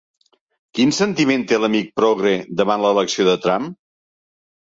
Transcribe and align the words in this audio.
Quin 0.77 0.93
sentiment 0.99 1.45
té 1.51 1.59
l'amic 1.59 1.91
progre 2.01 2.33
davant 2.63 2.83
l'elecció 2.87 3.27
de 3.29 3.37
Trump? 3.45 3.71